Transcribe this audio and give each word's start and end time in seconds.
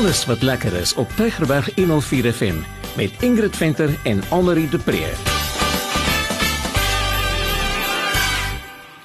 Alles 0.00 0.26
wat 0.26 0.42
lekker 0.42 0.72
is 0.72 0.94
op 0.94 1.10
Tygerberg 1.16 1.74
104 1.74 2.32
FM 2.32 2.54
met 2.96 3.10
Ingrid 3.20 3.56
Venter 3.56 3.98
en 4.02 4.22
Annelie 4.28 4.68
de 4.68 4.78
Pre. 4.78 5.39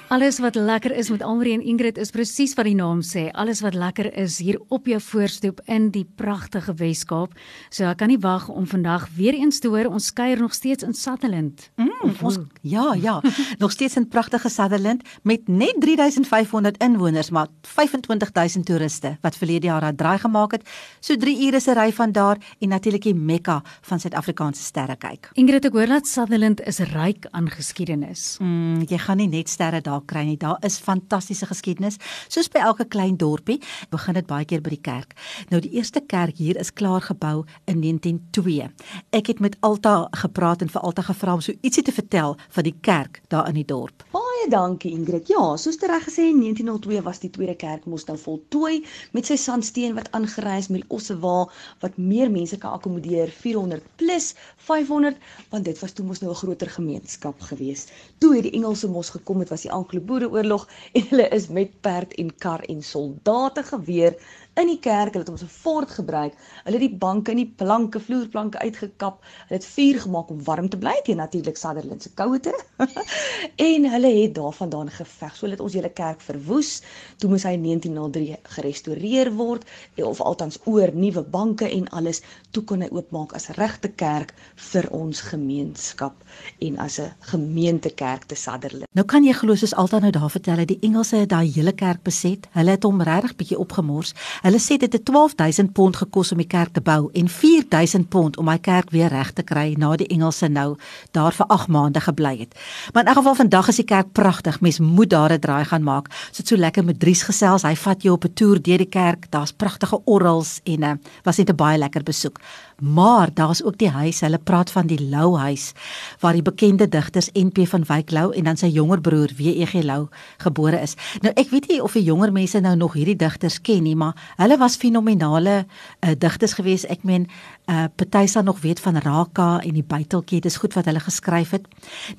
Alles 0.06 0.38
wat 0.38 0.54
lekker 0.54 0.92
is 0.94 1.08
met 1.10 1.22
Almarie 1.22 1.56
en 1.56 1.62
Ingrid 1.66 1.96
is 1.98 2.12
presies 2.14 2.52
wat 2.54 2.68
die 2.68 2.76
naam 2.78 3.00
sê. 3.02 3.24
Alles 3.34 3.58
wat 3.64 3.74
lekker 3.74 4.06
is 4.14 4.36
hier 4.38 4.60
op 4.70 4.86
jou 4.86 5.00
voorstoep 5.02 5.58
in 5.66 5.88
die 5.90 6.04
pragtige 6.06 6.76
Weskaap. 6.78 7.32
So 7.74 7.88
ek 7.90 7.98
kan 7.98 8.12
nie 8.12 8.20
wag 8.22 8.46
om 8.46 8.68
vandag 8.70 9.08
weer 9.16 9.34
eens 9.34 9.58
te 9.58 9.66
hoor 9.72 9.88
ons 9.90 10.12
kuier 10.14 10.38
nog 10.38 10.54
steeds 10.54 10.86
in 10.86 10.94
Sutherland. 10.94 11.64
Mm, 11.74 12.14
ons 12.22 12.38
ja, 12.62 12.84
ja, 12.94 13.16
nog 13.62 13.74
steeds 13.74 13.96
in 13.98 14.06
pragtige 14.06 14.48
Sutherland 14.48 15.02
met 15.26 15.48
net 15.50 15.74
3500 15.82 16.78
inwoners 16.86 17.32
maar 17.34 17.50
25000 17.66 18.66
toeriste 18.66 19.16
wat 19.26 19.34
verlede 19.34 19.66
jaar 19.66 19.88
daar 19.88 19.98
draai 19.98 20.18
gemaak 20.22 20.54
het. 20.54 20.70
So 21.00 21.18
3 21.18 21.34
ure 21.48 21.60
se 21.60 21.74
ry 21.74 21.88
van 21.92 22.14
daar 22.14 22.38
en 22.60 22.68
natuurlik 22.68 23.10
die 23.10 23.14
Mekka 23.14 23.58
van 23.90 23.98
Suid-Afrikaanse 23.98 24.62
sterre 24.62 24.94
kyk. 24.94 25.32
Ingrid, 25.34 25.66
ek 25.66 25.74
hoor 25.74 25.90
dat 25.98 26.06
Sutherland 26.06 26.62
is 26.62 26.78
ryk 26.94 27.26
aan 27.34 27.50
geskiedenis. 27.50 28.36
Mm, 28.38 28.86
jy 28.86 29.02
gaan 29.02 29.18
nie 29.18 29.30
net 29.34 29.50
sterre 29.50 29.82
daar 29.82 29.95
kry 30.04 30.24
nie. 30.24 30.36
Daar 30.36 30.58
is 30.66 30.78
fantastiese 30.78 31.46
geskiedenis. 31.46 31.98
Soos 32.28 32.48
by 32.52 32.58
elke 32.58 32.84
klein 32.84 33.16
dorpie, 33.16 33.60
begin 33.90 34.14
dit 34.14 34.26
baie 34.26 34.44
keer 34.44 34.60
by 34.60 34.74
die 34.76 34.82
kerk. 34.82 35.16
Nou 35.50 35.60
die 35.60 35.72
eerste 35.78 36.00
kerk 36.00 36.36
hier 36.36 36.56
is 36.60 36.72
klaar 36.72 37.00
gebou 37.00 37.44
in 37.64 37.80
1902. 37.80 38.70
Ek 39.16 39.32
het 39.32 39.40
met 39.40 39.56
Alta 39.60 40.08
gepraat 40.10 40.62
en 40.62 40.72
vir 40.72 40.80
Alta 40.82 41.02
gevra 41.02 41.34
om 41.34 41.44
so 41.44 41.52
ietsie 41.60 41.84
te 41.86 41.92
vertel 41.92 42.36
van 42.50 42.64
die 42.64 42.76
kerk 42.80 43.22
daar 43.28 43.48
in 43.48 43.60
die 43.60 43.68
dorp. 43.68 44.04
Baie 44.46 44.60
dankie 44.62 44.92
Ingrid. 44.94 45.26
Ja, 45.26 45.40
soos 45.58 45.74
jy 45.82 45.88
reg 45.90 46.04
gesê 46.06 46.28
in 46.30 46.36
1902 46.38 47.00
was 47.02 47.18
die 47.18 47.32
tweede 47.34 47.56
kerk 47.58 47.88
mos 47.90 48.04
nou 48.06 48.14
voltooi 48.14 48.76
met 49.16 49.26
sy 49.26 49.34
sandsteen 49.42 49.96
wat 49.96 50.06
aangery 50.14 50.52
is 50.60 50.68
met 50.70 50.84
die 50.84 50.94
ossewa 50.94 51.48
wat 51.82 51.98
meer 51.98 52.30
mense 52.30 52.54
kan 52.62 52.76
akkommodeer, 52.76 53.32
400 53.40 53.82
plus 53.98 54.28
500, 54.68 55.18
want 55.50 55.66
dit 55.66 55.82
was 55.82 55.96
toe 55.98 56.06
mos 56.06 56.22
nou 56.22 56.30
'n 56.30 56.38
groter 56.44 56.70
gemeenskap 56.76 57.42
gewees. 57.48 57.88
Toe 58.22 58.36
het 58.36 58.46
die 58.46 58.54
Engelse 58.60 58.86
mos 58.86 59.10
gekom, 59.10 59.42
dit 59.42 59.50
was 59.50 59.66
die 59.66 59.72
Anglo-Boereoorlog 59.80 60.68
en 60.94 61.08
hulle 61.10 61.28
is 61.34 61.48
met 61.48 61.74
perd 61.80 62.14
en 62.14 62.30
kar 62.38 62.62
en 62.70 62.82
soldate 62.82 63.66
geweer 63.66 64.14
in 64.56 64.70
die 64.70 64.78
kerk, 64.80 65.12
hulle 65.12 65.24
het 65.24 65.32
ons 65.32 65.42
'n 65.42 65.52
fort 65.52 65.90
gebruik. 65.90 66.34
Hulle 66.64 66.78
het 66.78 66.88
die 66.88 66.98
banke 66.98 67.30
en 67.30 67.36
die 67.36 67.54
planke, 67.56 68.00
vloerplanke 68.00 68.58
uitgekap. 68.58 69.24
Hulle 69.48 69.58
het 69.60 69.66
vuur 69.66 70.00
gemaak 70.00 70.30
om 70.30 70.44
warm 70.44 70.68
te 70.68 70.78
bly 70.78 71.00
teen 71.04 71.16
natuurlik 71.16 71.56
Sutherland 71.56 72.02
se 72.02 72.10
kouete. 72.14 72.54
en 73.70 73.90
hulle 73.90 74.12
het 74.22 74.34
daarvandaan 74.34 74.90
geveg. 74.90 75.34
So 75.36 75.40
hulle 75.40 75.52
het 75.52 75.60
ons 75.60 75.72
hele 75.72 75.92
kerk 75.92 76.20
verwoes. 76.20 76.82
Toe 77.16 77.30
moes 77.30 77.42
hy 77.42 77.52
in 77.52 77.62
1903 77.62 78.36
gerestoreer 78.42 79.32
word 79.34 79.64
of 79.96 80.20
althans 80.20 80.58
oor 80.64 80.90
nuwe 80.94 81.22
banke 81.22 81.70
en 81.70 81.88
alles 81.88 82.22
toe 82.50 82.64
kon 82.64 82.80
hy 82.80 82.88
oopmaak 82.90 83.34
as 83.34 83.48
regte 83.48 83.88
kerk 83.88 84.34
vir 84.54 84.88
ons 84.90 85.20
gemeenskap 85.20 86.14
en 86.58 86.78
as 86.78 86.98
'n 87.00 87.12
gemeentekerk 87.20 88.24
te 88.24 88.34
Sutherland. 88.34 88.88
Nou 88.92 89.06
kan 89.06 89.24
jy 89.24 89.32
glo 89.32 89.54
soos 89.54 89.74
altyd 89.74 90.00
nou 90.00 90.10
daar 90.10 90.30
vertel 90.30 90.56
het 90.56 90.68
die 90.68 90.78
Engelse 90.80 91.16
het 91.16 91.28
daai 91.28 91.52
hele 91.52 91.72
kerk 91.72 92.02
beset. 92.02 92.46
Hulle 92.52 92.70
het 92.70 92.82
hom 92.82 93.02
regtig 93.02 93.36
bietjie 93.36 93.58
opgemors. 93.58 94.14
Hulle 94.46 94.60
sê 94.62 94.76
dit 94.78 94.92
het 94.92 95.02
12000 95.02 95.72
pond 95.74 95.96
gekos 95.98 96.28
om 96.30 96.38
die 96.38 96.46
kerk 96.46 96.76
te 96.76 96.80
bou 96.80 97.08
en 97.18 97.28
4000 97.28 98.06
pond 98.12 98.36
om 98.38 98.46
hy 98.46 98.60
kerk 98.62 98.92
weer 98.94 99.10
reg 99.10 99.32
te 99.34 99.42
kry 99.42 99.72
na 99.74 99.88
die 99.98 100.06
Engelse 100.14 100.46
nou 100.46 100.76
daar 101.18 101.34
vir 101.34 101.48
8 101.50 101.72
maande 101.74 102.02
gebly 102.04 102.36
het. 102.44 102.54
Maar 102.92 103.02
in 103.02 103.10
elk 103.10 103.18
geval 103.18 103.34
vandag 103.40 103.70
is 103.72 103.80
die 103.82 103.88
kerk 103.90 104.12
pragtig. 104.14 104.60
Mens 104.62 104.78
moet 104.78 105.10
daar 105.10 105.32
'n 105.32 105.40
draai 105.40 105.64
gaan 105.64 105.82
maak. 105.82 106.08
Dit 106.36 106.46
so, 106.46 106.54
so 106.54 106.60
lekker 106.60 106.84
met 106.84 107.00
Dries 107.00 107.22
gesels. 107.22 107.62
Hy 107.62 107.74
vat 107.74 108.02
jou 108.02 108.14
op 108.14 108.24
'n 108.24 108.34
toer 108.34 108.62
deur 108.62 108.78
die 108.78 108.88
kerk. 108.88 109.30
Daar's 109.30 109.52
pragtige 109.52 110.00
orgels 110.04 110.60
en 110.64 110.82
uh, 110.82 110.92
was 111.24 111.36
net 111.36 111.50
'n 111.50 111.56
baie 111.56 111.78
lekker 111.78 112.02
besoek. 112.02 112.40
Maar 112.76 113.30
daar's 113.34 113.62
ook 113.64 113.78
die 113.78 113.88
huis. 113.88 114.20
Hulle 114.20 114.38
praat 114.38 114.70
van 114.70 114.86
die 114.86 115.00
Lou 115.08 115.36
huis 115.38 115.72
waar 116.20 116.32
die 116.32 116.42
bekende 116.42 116.88
digters 116.88 117.30
NP 117.32 117.64
van 117.68 117.84
Wyk 117.88 118.10
Lou 118.10 118.34
en 118.34 118.44
dan 118.44 118.56
sy 118.56 118.68
jonger 118.68 119.00
broer 119.00 119.32
WEG 119.36 119.72
Lou 119.82 120.08
gebore 120.42 120.80
is. 120.84 120.92
Nou 121.24 121.32
ek 121.40 121.48
weet 121.54 121.68
nie 121.72 121.80
of 121.82 121.96
die 121.96 122.04
jonger 122.04 122.32
mense 122.32 122.60
nou 122.60 122.74
nog 122.76 122.98
hierdie 122.98 123.16
digters 123.16 123.60
ken 123.64 123.82
nie, 123.82 123.96
maar 123.96 124.12
hulle 124.36 124.58
was 124.60 124.76
fenominale 124.76 125.62
uh, 125.64 126.10
digters 126.18 126.52
gewees. 126.58 126.84
Ek 126.84 127.04
meen 127.04 127.28
uh 127.70 127.86
party 127.96 128.26
sal 128.28 128.44
nog 128.44 128.60
weet 128.60 128.80
van 128.80 129.00
Raka 129.00 129.48
en 129.64 129.72
die 129.74 129.86
Buiteltjie. 129.86 130.42
Dis 130.44 130.60
goed 130.60 130.76
wat 130.76 130.84
hulle 130.84 131.00
geskryf 131.00 131.56
het. 131.56 131.64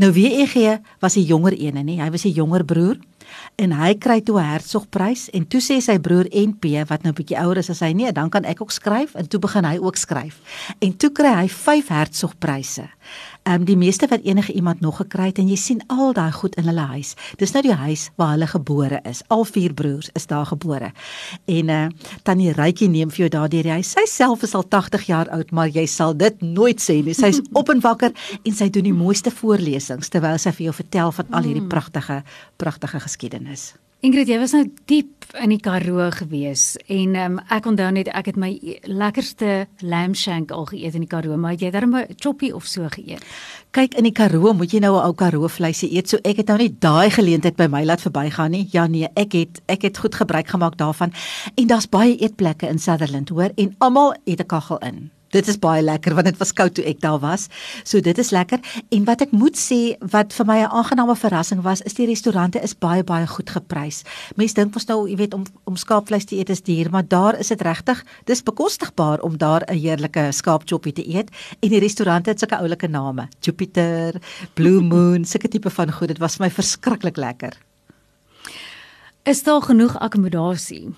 Nou 0.01 0.09
WEG 0.11 0.57
was 0.99 1.13
die 1.19 1.25
jonger 1.25 1.53
ene, 1.53 1.85
nê? 1.85 2.01
Hy 2.01 2.09
was 2.11 2.25
die 2.25 2.33
jonger 2.33 2.65
broer 2.65 2.97
en 3.55 3.71
hy 3.71 3.93
kry 3.95 4.21
toe 4.21 4.39
'n 4.39 4.49
hertsgprys 4.51 5.29
en 5.33 5.47
toe 5.47 5.61
sê 5.61 5.81
sy 5.81 5.97
broer 5.99 6.27
NP 6.31 6.85
wat 6.89 7.03
nou 7.03 7.13
bietjie 7.13 7.37
ouer 7.37 7.57
is 7.57 7.69
as 7.69 7.79
hy 7.79 7.93
nee, 7.93 8.11
dan 8.11 8.29
kan 8.29 8.45
ek 8.45 8.61
ook 8.61 8.71
skryf 8.71 9.15
en 9.15 9.27
toe 9.27 9.39
begin 9.39 9.65
hy 9.65 9.77
ook 9.77 9.97
skryf. 9.97 10.39
En 10.79 10.97
toe 10.97 11.11
kry 11.11 11.33
hy 11.33 11.47
5 11.47 11.87
hertsgpryse. 11.87 12.87
Um, 13.47 13.63
die 13.63 13.77
meeste 13.77 14.07
wat 14.07 14.25
enige 14.27 14.51
iemand 14.53 14.79
nog 14.79 14.97
gekry 14.99 15.29
het 15.29 15.37
en 15.39 15.47
jy 15.47 15.55
sien 15.55 15.79
al 15.87 16.09
daai 16.13 16.31
goed 16.35 16.55
in 16.59 16.65
hulle 16.67 16.83
huis. 16.89 17.13
Dis 17.39 17.53
nou 17.55 17.61
die 17.63 17.77
huis 17.79 18.09
waar 18.19 18.33
hulle 18.33 18.47
gebore 18.51 18.99
is. 19.07 19.21
Al 19.31 19.45
vier 19.47 19.71
broers 19.73 20.09
is 20.19 20.27
daar 20.27 20.45
gebore. 20.49 20.91
En 21.45 21.69
eh 21.69 21.85
uh, 21.85 21.87
tannie 22.27 22.51
Rykie 22.51 22.89
neem 22.89 23.09
vir 23.09 23.17
jou 23.17 23.29
daardeur 23.29 23.63
die 23.63 23.75
huis. 23.77 23.93
Sy 23.95 24.03
self 24.11 24.43
is 24.43 24.55
al 24.55 24.67
80 24.67 25.07
jaar 25.07 25.29
oud, 25.29 25.51
maar 25.51 25.71
jy 25.71 25.85
sal 25.87 26.17
dit 26.17 26.41
nooit 26.41 26.81
sê 26.81 26.99
nie. 27.03 27.15
Sy's 27.15 27.39
op 27.59 27.69
en 27.69 27.79
wakker 27.79 28.11
en 28.43 28.53
sy 28.53 28.69
doen 28.69 28.83
die 28.83 28.93
mooiste 28.93 29.31
voorlesings 29.31 30.09
terwyl 30.09 30.37
sy 30.37 30.51
vir 30.51 30.65
jou 30.65 30.77
vertel 30.83 31.11
van 31.11 31.25
al 31.31 31.43
hierdie 31.43 31.67
pragtige 31.67 32.23
pragtige 32.57 32.99
geskiedenis. 32.99 33.73
Ingrid, 34.05 34.29
jy 34.29 34.35
was 34.37 34.51
nou 34.53 34.67
diep 34.85 35.25
in 35.41 35.49
die 35.49 35.57
Karoo 35.57 36.05
gewees 36.13 36.75
en 36.85 37.15
um, 37.17 37.39
ek 37.49 37.65
onthou 37.65 37.87
net 37.95 38.11
ek 38.13 38.27
het 38.29 38.35
my 38.37 38.51
lekkerste 38.85 39.65
lamb 39.81 40.13
shank 40.13 40.53
al 40.53 40.67
geëet 40.69 40.99
in 40.99 41.07
die 41.07 41.09
Karoo, 41.09 41.33
maar 41.41 41.55
jy 41.57 41.71
het 41.71 41.73
darem 41.73 41.95
'n 41.97 42.13
choppie 42.21 42.53
of 42.53 42.67
so 42.69 42.85
geëet. 42.85 43.25
Kyk 43.73 43.97
in 43.97 44.05
die 44.05 44.13
Karoo, 44.13 44.53
moet 44.53 44.69
jy 44.71 44.79
nou 44.85 44.93
'n 44.93 45.01
ou 45.01 45.13
Karoo 45.15 45.47
vleisie 45.47 45.89
eet. 45.97 46.09
So 46.09 46.17
ek 46.23 46.37
het 46.37 46.47
nou 46.47 46.57
net 46.57 46.79
daai 46.79 47.09
geleentheid 47.09 47.55
by 47.55 47.67
my 47.67 47.83
laat 47.85 48.01
verbygaan 48.01 48.51
nie. 48.51 48.67
Ja 48.71 48.85
nee, 48.85 49.07
ek 49.15 49.33
het 49.33 49.61
ek 49.65 49.81
het 49.81 49.97
goed 49.97 50.15
gebruik 50.15 50.47
gemaak 50.47 50.77
daarvan. 50.77 51.11
En 51.55 51.67
daar's 51.67 51.89
baie 51.89 52.17
eetplekke 52.17 52.67
in 52.67 52.79
Sutherland, 52.79 53.29
hoor, 53.29 53.49
en 53.55 53.75
almal 53.79 54.13
het 54.25 54.41
'n 54.41 54.45
kaggel 54.45 54.77
in. 54.77 55.16
Dit 55.35 55.47
is 55.47 55.59
baie 55.59 55.81
lekker 55.83 56.15
want 56.15 56.25
dit 56.29 56.37
was 56.39 56.53
koud 56.55 56.73
toe 56.77 56.85
ek 56.87 57.01
daar 57.03 57.19
was. 57.19 57.47
So 57.83 57.99
dit 58.03 58.17
is 58.17 58.31
lekker. 58.31 58.59
En 58.89 59.05
wat 59.07 59.21
ek 59.25 59.33
moet 59.35 59.57
sê 59.59 59.97
wat 60.13 60.33
vir 60.33 60.45
my 60.45 60.57
'n 60.63 60.71
aangename 60.71 61.15
verrassing 61.15 61.61
was, 61.61 61.81
is 61.81 61.93
die 61.93 62.07
restaurante 62.07 62.61
is 62.61 62.73
baie 62.73 63.03
baie 63.03 63.27
goed 63.27 63.49
geprys. 63.49 64.03
Mense 64.35 64.53
dink 64.53 64.73
mos 64.73 64.87
nou, 64.87 65.07
jy 65.09 65.15
weet, 65.15 65.33
om 65.33 65.43
om 65.65 65.75
skaapvleis 65.75 66.25
te 66.25 66.35
eet 66.35 66.49
is 66.49 66.61
duur, 66.61 66.89
maar 66.89 67.07
daar 67.07 67.39
is 67.39 67.47
dit 67.47 67.61
regtig, 67.61 68.03
dis 68.25 68.43
bekostigbaar 68.43 69.21
om 69.21 69.37
daar 69.37 69.63
'n 69.67 69.77
heerlike 69.77 70.31
skaapchoppie 70.31 70.93
te 70.93 71.07
eet. 71.07 71.29
En 71.59 71.69
die 71.69 71.79
restaurante 71.79 72.29
het 72.29 72.39
sulke 72.39 72.57
oulike 72.57 72.87
name, 72.87 73.27
Jupiter, 73.39 74.21
Blue 74.53 74.81
Moon, 74.81 75.25
sulke 75.25 75.47
tipe 75.47 75.69
van 75.69 75.91
goed. 75.91 76.07
Dit 76.07 76.17
was 76.17 76.35
vir 76.35 76.45
my 76.45 76.51
verskriklik 76.51 77.17
lekker. 77.17 77.53
Is 79.23 79.43
daar 79.43 79.61
genoeg 79.61 79.99
akkommodasie? 79.99 80.93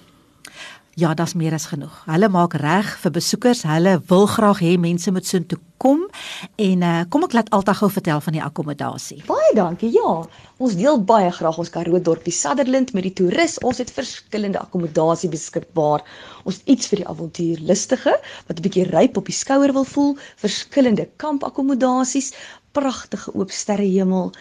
Ja, 1.00 1.14
daar's 1.14 1.34
meer 1.34 1.54
as 1.56 1.70
genoeg. 1.72 1.94
Hulle 2.10 2.28
maak 2.28 2.58
reg 2.60 2.88
vir 3.00 3.12
besoekers. 3.16 3.62
Hulle 3.64 3.94
wil 4.10 4.26
graag 4.28 4.60
hê 4.60 4.74
mense 4.82 5.12
moet 5.16 5.28
soontoe 5.28 5.60
kom. 5.80 6.02
En 6.60 6.84
uh, 6.84 6.96
kom 7.14 7.24
ek 7.24 7.36
laat 7.38 7.52
alta 7.56 7.76
gou 7.78 7.88
vertel 7.94 8.20
van 8.26 8.36
die 8.36 8.42
akkommodasie. 8.44 9.22
Baie 9.30 9.54
dankie. 9.56 9.94
Ja, 9.96 10.18
ons 10.60 10.76
deel 10.76 11.00
baie 11.12 11.30
graag 11.38 11.62
ons 11.64 11.72
Karoo 11.72 12.02
dorpie 12.04 12.36
Sutherland 12.36 12.92
met 12.98 13.08
die 13.08 13.14
toerus. 13.22 13.56
Ons 13.64 13.80
het 13.80 13.94
verskillende 13.96 14.60
akkommodasie 14.60 15.32
beskikbaar. 15.32 16.04
Ons 16.44 16.60
iets 16.66 16.92
vir 16.92 17.06
die 17.06 17.10
avontuurlustige 17.14 18.18
wat 18.50 18.58
'n 18.58 18.66
bietjie 18.68 18.90
ryp 18.92 19.22
op 19.24 19.32
die 19.32 19.40
skouer 19.40 19.72
wil 19.72 19.88
voel, 19.88 20.18
verskillende 20.36 21.08
kampakkommodasies, 21.16 22.34
pragtige 22.80 23.34
oop 23.36 23.52
sterrehemel 23.52 24.32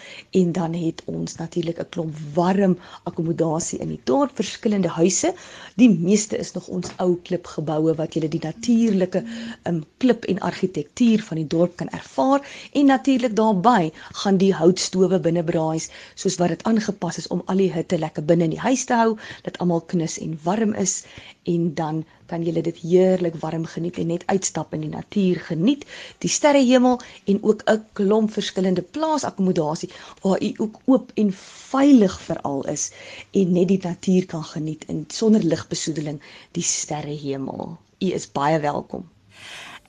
en 0.41 0.53
dan 0.53 0.75
het 0.79 1.03
ons 1.11 1.37
natuurlik 1.41 1.79
'n 1.83 1.89
klomp 1.95 2.15
warm 2.35 2.79
akkommodasie 3.03 3.79
in 3.79 3.89
die 3.89 4.01
dorp, 4.05 4.31
verskillende 4.35 4.89
huise. 4.89 5.35
Die 5.77 5.91
meeste 5.91 6.37
is 6.39 6.53
nog 6.53 6.69
ons 6.69 6.91
ou 6.99 7.17
klipgeboue 7.23 7.95
wat 7.95 8.15
jy 8.15 8.29
die 8.29 8.43
natuurlike 8.43 9.25
um, 9.65 9.85
klip 9.99 10.25
en 10.25 10.39
argitektuur 10.41 11.23
van 11.23 11.37
die 11.37 11.47
dorp 11.47 11.77
kan 11.77 11.89
ervaar 11.89 12.41
en 12.73 12.87
natuurlik 12.87 13.35
daarbey 13.37 13.93
gaan 14.23 14.37
die 14.37 14.55
houtstowe 14.55 15.21
binne 15.21 15.45
braais 15.45 15.91
soos 16.15 16.37
wat 16.39 16.49
dit 16.49 16.63
aangepas 16.63 17.19
is 17.19 17.27
om 17.35 17.43
al 17.47 17.57
die 17.57 17.73
hitte 17.73 17.99
lekker 17.99 18.25
binne 18.25 18.45
in 18.45 18.55
die 18.57 18.67
huis 18.69 18.85
te 18.85 18.95
hou 18.95 19.17
dat 19.43 19.59
almal 19.59 19.81
knus 19.81 20.19
en 20.19 20.39
warm 20.45 20.75
is 20.75 21.03
en 21.45 21.75
dan 21.75 22.05
kan 22.29 22.45
jy 22.45 22.53
dit 22.61 22.81
heerlik 22.85 23.37
warm 23.43 23.65
geniet 23.75 23.99
en 23.99 24.11
net 24.13 24.27
uitstap 24.33 24.75
in 24.77 24.85
die 24.85 24.93
natuur 24.93 25.41
geniet, 25.49 25.85
die 26.25 26.31
sterrehemel 26.31 27.01
en 27.33 27.43
ook 27.43 27.63
'n 27.75 27.85
klomp 28.01 28.33
verskillende 28.33 28.83
plaasakkommodasie 28.83 29.91
waar 30.23 30.43
u 30.43 30.53
ook 30.57 30.81
oop 30.85 31.13
en 31.15 31.33
veilig 31.73 32.21
veral 32.21 32.67
is 32.69 32.91
en 33.33 33.53
net 33.53 33.69
die 33.69 33.81
natuur 33.83 34.27
kan 34.27 34.45
geniet 34.45 34.85
in 34.89 35.05
sonder 35.09 35.43
ligbesoedeling 35.43 36.23
die 36.53 36.63
sterrehemel. 36.63 37.77
U 37.99 38.07
is 38.13 38.33
baie 38.33 38.61
welkom. 38.61 39.09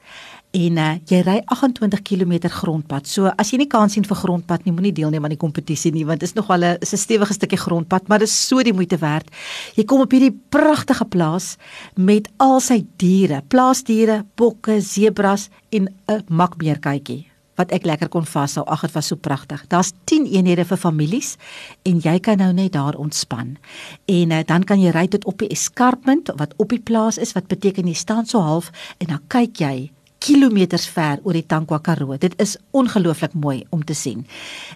en 0.56 0.80
uh, 0.80 0.88
jy 1.10 1.20
ry 1.26 1.36
28 1.52 2.02
km 2.06 2.48
grondpad. 2.52 3.08
So 3.10 3.28
as 3.28 3.52
jy 3.52 3.60
nie 3.60 3.70
kans 3.72 3.96
sien 3.96 4.06
vir 4.08 4.18
grondpad 4.22 4.64
nie, 4.64 4.74
moenie 4.74 4.94
deelneem 4.96 5.26
aan 5.26 5.34
die 5.34 5.40
kompetisie 5.40 5.92
nie 5.92 6.06
want 6.08 6.22
dit 6.22 6.30
is 6.30 6.36
nog 6.36 6.48
wel 6.48 6.64
'n 6.64 6.78
'n 6.80 6.96
stewige 7.04 7.34
stukkie 7.34 7.58
grondpad, 7.58 8.08
maar 8.08 8.18
dit 8.18 8.28
is 8.28 8.48
so 8.48 8.62
die 8.62 8.72
moeite 8.72 8.98
werd. 8.98 9.28
Jy 9.76 9.84
kom 9.84 10.00
op 10.00 10.10
hierdie 10.10 10.34
pragtige 10.50 11.04
plaas 11.04 11.56
met 11.94 12.28
al 12.38 12.60
sy 12.60 12.86
diere, 12.96 13.42
plaasdiere, 13.48 14.24
bokke, 14.36 14.80
sebras 14.80 15.48
en 15.70 15.88
'n 16.08 16.24
makbeerkytjie 16.28 17.26
wat 17.56 17.72
ek 17.72 17.86
lekker 17.86 18.08
kon 18.08 18.24
vashou. 18.24 18.64
Ag, 18.68 18.80
dit 18.80 18.92
was 18.92 19.06
so 19.06 19.16
pragtig. 19.16 19.66
Daar's 19.66 19.92
10 20.04 20.26
eenhede 20.26 20.64
vir 20.64 20.76
families 20.76 21.36
en 21.82 21.98
jy 21.98 22.18
kan 22.20 22.38
nou 22.38 22.52
net 22.52 22.72
daar 22.72 22.94
ontspan. 22.94 23.56
En 24.04 24.30
uh, 24.30 24.40
dan 24.44 24.64
kan 24.64 24.80
jy 24.80 24.90
ry 24.90 25.06
tot 25.06 25.24
op 25.24 25.38
die 25.38 25.48
escarpment 25.48 26.30
wat 26.36 26.54
op 26.56 26.68
die 26.68 26.80
plaas 26.80 27.18
is 27.18 27.32
wat 27.32 27.48
beteken 27.48 27.86
jy 27.86 27.94
staan 27.94 28.26
so 28.26 28.40
half 28.40 28.70
en 28.98 29.06
dan 29.06 29.22
kyk 29.28 29.56
jy 29.56 29.90
kilometers 30.26 30.88
ver 30.90 31.20
oor 31.22 31.36
die 31.36 31.44
Tankwa 31.46 31.78
Karoo. 31.84 32.16
Dit 32.18 32.32
is 32.42 32.56
ongelooflik 32.76 33.34
mooi 33.38 33.64
om 33.70 33.84
te 33.84 33.94
sien. 33.94 34.26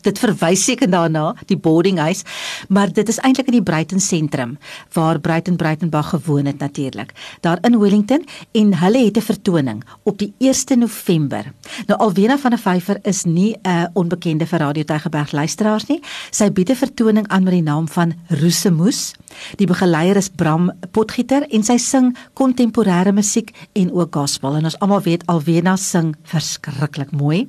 dit 0.00 0.18
verwys 0.18 0.64
seker 0.64 0.90
daarna, 0.90 1.34
die 1.46 1.56
Boarding 1.56 1.98
House, 1.98 2.24
maar 2.68 2.92
dit 2.92 3.08
is 3.08 3.18
eintlik 3.18 3.46
in 3.46 3.52
die 3.52 3.62
Brighton 3.62 4.00
sentrum 4.00 4.58
waar 4.92 5.20
Brighton 5.20 5.56
Brightonbach 5.56 6.08
gewoon 6.08 6.46
het 6.46 6.58
natuurlik. 6.58 7.12
Daar 7.40 7.58
in 7.60 7.78
Wellington 7.78 8.24
en 8.52 8.78
hulle 8.78 9.04
het 9.04 9.16
'n 9.16 9.20
vertoning 9.20 9.84
op 10.02 10.18
die 10.18 10.32
1 10.38 10.78
November. 10.78 11.52
Nou 11.86 12.00
Alwena 12.00 12.38
van 12.38 12.50
der 12.50 12.58
Vyver 12.58 12.98
is 13.02 13.24
nie 13.24 13.56
'n 13.62 13.68
uh, 13.68 13.84
onbekende 13.92 14.46
vir 14.46 14.58
Radio 14.58 14.82
Tygerberg 14.82 15.32
luisteraars 15.32 15.86
nie. 15.86 16.00
Sy 16.30 16.50
bied 16.50 16.63
'n 16.70 16.76
vertoning 16.76 17.28
aan 17.28 17.42
met 17.42 17.52
die 17.52 17.62
naam 17.62 17.88
van 17.88 18.12
Rosemoes. 18.28 19.14
Die 19.56 19.66
begeleier 19.66 20.16
is 20.16 20.28
Bram 20.28 20.72
Potgieter 20.90 21.46
en 21.50 21.62
sy 21.62 21.76
sing 21.76 22.16
kontemporêre 22.38 23.12
musiek 23.12 23.50
en 23.72 23.92
ook 23.92 24.14
gospel. 24.14 24.56
En 24.56 24.64
ons 24.64 24.78
almal 24.78 25.02
weet 25.02 25.26
Alwena 25.26 25.76
sing 25.76 26.14
verskriklik 26.22 27.10
mooi. 27.10 27.48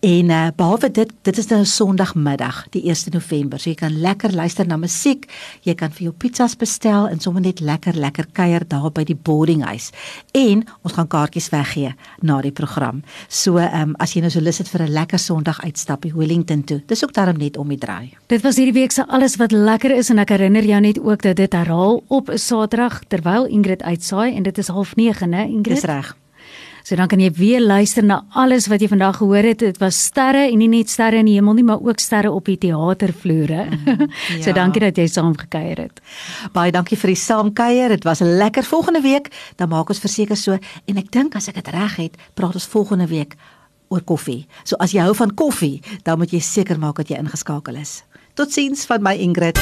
En 0.00 0.30
uh, 0.30 0.48
behalwe 0.56 0.90
dit, 0.90 1.12
dit 1.22 1.38
is 1.38 1.46
nou 1.46 1.60
'n 1.60 1.66
Sondagmiddag, 1.66 2.66
die 2.70 2.82
1 2.82 3.12
November. 3.12 3.58
So 3.58 3.70
jy 3.70 3.76
kan 3.76 4.00
lekker 4.00 4.34
luister 4.34 4.66
na 4.66 4.76
musiek. 4.76 5.26
Jy 5.62 5.74
kan 5.74 5.90
vir 5.90 6.02
jou 6.02 6.12
pizzas 6.12 6.56
bestel 6.56 7.08
en 7.08 7.20
sommer 7.20 7.40
net 7.42 7.60
lekker 7.60 7.94
lekker 7.94 8.26
kuier 8.32 8.68
daar 8.68 8.90
by 8.92 9.04
die 9.04 9.16
boarding 9.16 9.64
house. 9.64 9.92
En 10.32 10.64
ons 10.82 10.92
gaan 10.92 11.08
kaartjies 11.08 11.48
weggee 11.48 11.94
na 12.20 12.40
die 12.40 12.52
program. 12.52 13.02
So 13.28 13.58
ehm 13.58 13.88
um, 13.88 13.94
as 13.98 14.14
jy 14.14 14.20
nou 14.20 14.30
so 14.30 14.40
lus 14.40 14.58
het 14.58 14.68
vir 14.68 14.82
'n 14.82 14.92
lekker 14.92 15.18
Sondag 15.18 15.60
uitstap 15.60 16.04
in 16.04 16.16
Wellington 16.16 16.64
toe. 16.64 16.82
Dis 16.86 17.04
ook 17.04 17.12
daarom 17.12 17.36
net 17.36 17.56
om 17.56 17.68
die 17.68 17.78
draai. 17.78 18.16
Dit 18.28 18.42
was 18.44 18.58
hierdie 18.60 18.74
week 18.76 18.92
se 18.92 19.06
alles 19.08 19.38
wat 19.40 19.54
lekker 19.56 19.94
is 19.96 20.10
en 20.12 20.18
ek 20.20 20.34
herinner 20.34 20.66
jou 20.68 20.78
net 20.84 20.98
ook 21.00 21.22
dat 21.24 21.38
dit 21.38 21.54
herhaal 21.56 22.02
op 22.12 22.28
'n 22.28 22.36
Saterdag 22.36 22.98
terwyl 23.08 23.46
Ingrid 23.48 23.82
uitsaai 23.82 24.34
en 24.36 24.42
dit 24.42 24.58
is 24.58 24.68
09:30 24.68 25.28
né 25.28 25.48
Ingrid? 25.48 25.80
Dis 25.80 25.88
reg. 25.88 26.16
So 26.82 26.96
dan 26.96 27.08
kan 27.08 27.20
jy 27.20 27.30
weer 27.30 27.60
luister 27.60 28.04
na 28.04 28.24
alles 28.28 28.66
wat 28.66 28.80
jy 28.80 28.88
vandag 28.88 29.16
gehoor 29.16 29.42
het. 29.42 29.58
Dit 29.58 29.78
was 29.78 30.04
sterre 30.04 30.50
en 30.50 30.58
nie 30.58 30.68
net 30.68 30.90
sterre 30.90 31.16
in 31.16 31.24
die 31.24 31.34
hemel 31.34 31.54
nie, 31.54 31.64
maar 31.64 31.80
ook 31.80 31.98
sterre 31.98 32.30
op 32.30 32.44
die 32.44 32.58
teatervloere. 32.58 33.64
Mm, 33.64 34.06
ja. 34.36 34.42
so 34.42 34.52
dankie 34.52 34.80
dat 34.80 34.96
jy 34.96 35.06
saam 35.06 35.36
gekuier 35.36 35.78
het. 35.78 36.00
Baie 36.52 36.72
dankie 36.72 36.98
vir 36.98 37.08
die 37.08 37.16
saamkuier. 37.16 37.88
Dit 37.88 38.04
was 38.04 38.20
lekker. 38.20 38.62
Volgende 38.62 39.00
week 39.00 39.28
dan 39.56 39.68
maak 39.68 39.88
ons 39.88 39.98
verseker 39.98 40.36
so 40.36 40.58
en 40.84 40.96
ek 40.96 41.10
dink 41.10 41.34
as 41.34 41.48
ek 41.48 41.54
dit 41.54 41.68
reg 41.68 41.96
het, 41.96 42.16
praat 42.34 42.54
ons 42.54 42.66
volgende 42.66 43.06
week 43.06 43.36
oor 43.88 44.02
koffie. 44.02 44.46
So 44.64 44.76
as 44.76 44.92
jy 44.92 45.00
hou 45.00 45.14
van 45.14 45.34
koffie, 45.34 45.82
dan 46.02 46.18
moet 46.18 46.30
jy 46.30 46.40
seker 46.40 46.78
maak 46.78 46.96
dat 46.96 47.08
jy 47.08 47.16
ingeskakel 47.16 47.76
is. 47.76 48.02
Totsiens 48.38 48.86
van 48.86 49.02
my 49.02 49.16
Ingrid. 49.18 49.58